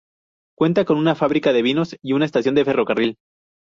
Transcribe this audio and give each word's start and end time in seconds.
Cuenta 0.57 0.83
con 0.83 0.97
una 0.97 1.13
fábrica 1.13 1.53
de 1.53 1.61
vinos 1.61 1.95
y 2.01 2.13
una 2.13 2.25
estación 2.25 2.55
de 2.55 2.65
ferrocarril. 2.65 3.17